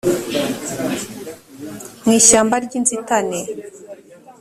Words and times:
mu 2.03 2.11
ishyamba 2.19 2.55
ry 2.65 2.73
inzitane 2.79 3.39